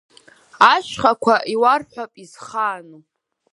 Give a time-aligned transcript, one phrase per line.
[0.73, 3.01] Ашьхақәа иуарҳәап изхаану…